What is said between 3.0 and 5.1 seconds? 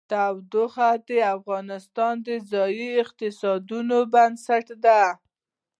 اقتصادونو بنسټ دی.